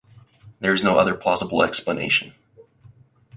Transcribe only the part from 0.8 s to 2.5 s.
no other plausible explanation.